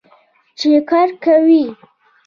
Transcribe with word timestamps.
چې 0.59 0.69
کار 0.89 1.07
کوي. 1.23 1.63